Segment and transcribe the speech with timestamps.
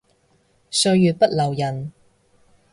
[0.71, 1.91] 歲月不留人